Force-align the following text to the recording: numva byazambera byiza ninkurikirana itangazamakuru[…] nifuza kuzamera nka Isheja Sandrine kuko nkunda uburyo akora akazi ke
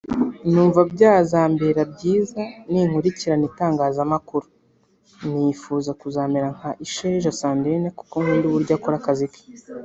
numva 0.51 0.81
byazambera 0.93 1.81
byiza 1.93 2.41
ninkurikirana 2.71 3.43
itangazamakuru[…] 3.51 4.47
nifuza 5.31 5.91
kuzamera 6.01 6.47
nka 6.57 6.71
Isheja 6.85 7.35
Sandrine 7.39 7.89
kuko 7.99 8.15
nkunda 8.23 8.45
uburyo 8.49 8.71
akora 8.77 8.95
akazi 9.01 9.25
ke 9.33 9.41